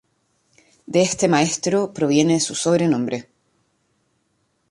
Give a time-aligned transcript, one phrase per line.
[0.87, 3.29] De este maestro proviene su sobrenombre.